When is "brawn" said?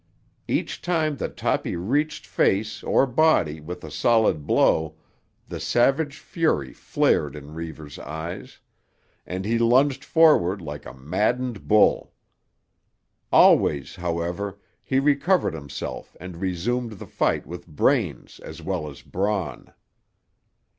19.03-19.71